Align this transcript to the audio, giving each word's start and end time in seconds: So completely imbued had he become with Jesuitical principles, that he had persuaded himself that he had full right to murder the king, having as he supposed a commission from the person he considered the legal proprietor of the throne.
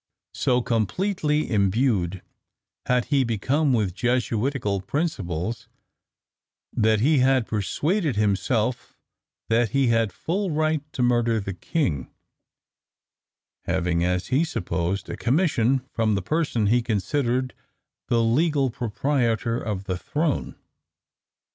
So 0.33 0.63
completely 0.63 1.51
imbued 1.51 2.23
had 2.87 3.05
he 3.13 3.23
become 3.23 3.71
with 3.71 3.93
Jesuitical 3.93 4.81
principles, 4.81 5.69
that 6.73 7.01
he 7.01 7.19
had 7.19 7.45
persuaded 7.45 8.15
himself 8.15 8.97
that 9.47 9.69
he 9.77 9.89
had 9.89 10.11
full 10.11 10.49
right 10.49 10.81
to 10.93 11.03
murder 11.03 11.39
the 11.39 11.53
king, 11.53 12.09
having 13.65 14.03
as 14.03 14.29
he 14.29 14.43
supposed 14.43 15.07
a 15.07 15.15
commission 15.15 15.81
from 15.93 16.15
the 16.15 16.23
person 16.23 16.65
he 16.65 16.81
considered 16.81 17.53
the 18.07 18.23
legal 18.23 18.71
proprietor 18.71 19.59
of 19.61 19.83
the 19.83 19.99
throne. 19.99 20.55